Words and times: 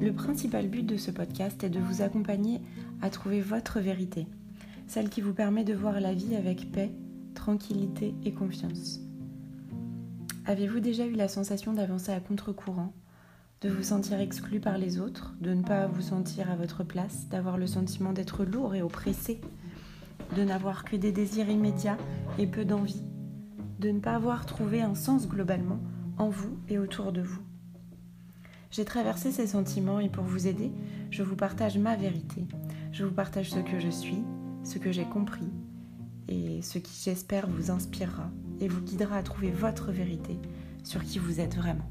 Le 0.00 0.14
principal 0.14 0.66
but 0.66 0.86
de 0.86 0.96
ce 0.96 1.10
podcast 1.10 1.62
est 1.62 1.68
de 1.68 1.78
vous 1.78 2.00
accompagner 2.00 2.62
à 3.02 3.10
trouver 3.10 3.42
votre 3.42 3.80
vérité, 3.80 4.26
celle 4.86 5.10
qui 5.10 5.20
vous 5.20 5.34
permet 5.34 5.62
de 5.62 5.74
voir 5.74 6.00
la 6.00 6.14
vie 6.14 6.34
avec 6.36 6.72
paix, 6.72 6.90
tranquillité 7.34 8.14
et 8.24 8.32
confiance. 8.32 9.00
Avez-vous 10.46 10.80
déjà 10.80 11.04
eu 11.04 11.12
la 11.12 11.28
sensation 11.28 11.74
d'avancer 11.74 12.12
à 12.12 12.20
contre-courant, 12.20 12.94
de 13.60 13.68
vous 13.68 13.82
sentir 13.82 14.18
exclu 14.20 14.58
par 14.58 14.78
les 14.78 14.98
autres, 14.98 15.34
de 15.42 15.52
ne 15.52 15.62
pas 15.62 15.86
vous 15.86 16.00
sentir 16.00 16.50
à 16.50 16.56
votre 16.56 16.82
place, 16.82 17.28
d'avoir 17.28 17.58
le 17.58 17.66
sentiment 17.66 18.14
d'être 18.14 18.46
lourd 18.46 18.74
et 18.74 18.80
oppressé, 18.80 19.38
de 20.34 20.42
n'avoir 20.42 20.86
que 20.86 20.96
des 20.96 21.12
désirs 21.12 21.50
immédiats 21.50 21.98
et 22.38 22.46
peu 22.46 22.64
d'envie, 22.64 23.02
de 23.78 23.90
ne 23.90 24.00
pas 24.00 24.14
avoir 24.14 24.46
trouvé 24.46 24.80
un 24.80 24.94
sens 24.94 25.28
globalement 25.28 25.78
en 26.16 26.30
vous 26.30 26.56
et 26.70 26.78
autour 26.78 27.12
de 27.12 27.20
vous? 27.20 27.42
J'ai 28.70 28.84
traversé 28.84 29.32
ces 29.32 29.48
sentiments 29.48 30.00
et 30.00 30.08
pour 30.08 30.24
vous 30.24 30.46
aider, 30.46 30.70
je 31.10 31.22
vous 31.22 31.36
partage 31.36 31.76
ma 31.78 31.96
vérité. 31.96 32.46
Je 32.92 33.04
vous 33.04 33.12
partage 33.12 33.50
ce 33.50 33.58
que 33.58 33.80
je 33.80 33.88
suis, 33.88 34.22
ce 34.62 34.78
que 34.78 34.92
j'ai 34.92 35.04
compris 35.04 35.48
et 36.28 36.62
ce 36.62 36.78
qui 36.78 36.92
j'espère 37.04 37.48
vous 37.48 37.70
inspirera 37.70 38.30
et 38.60 38.68
vous 38.68 38.80
guidera 38.80 39.16
à 39.16 39.22
trouver 39.22 39.50
votre 39.50 39.90
vérité 39.90 40.38
sur 40.84 41.02
qui 41.02 41.18
vous 41.18 41.40
êtes 41.40 41.56
vraiment. 41.56 41.90